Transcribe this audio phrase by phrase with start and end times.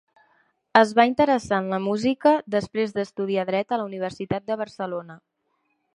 [0.79, 5.21] Es va interessar en la música després d'estudiar Dret a la Universitat de Barcelona.